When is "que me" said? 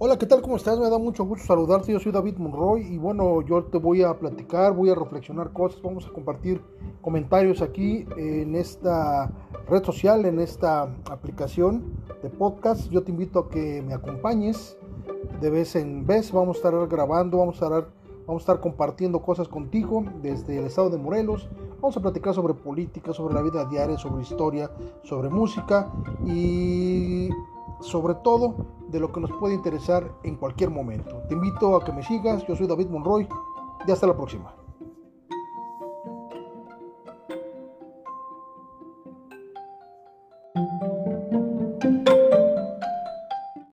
13.48-13.92, 31.84-32.02